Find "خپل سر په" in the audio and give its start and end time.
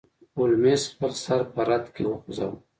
0.91-1.61